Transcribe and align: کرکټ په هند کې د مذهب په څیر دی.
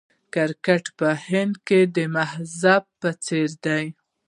کرکټ 0.33 0.85
په 0.99 1.07
هند 1.27 1.53
کې 1.67 1.79
د 1.95 1.97
مذهب 2.15 2.83
په 2.99 3.09
څیر 3.25 3.49
دی. 3.65 3.85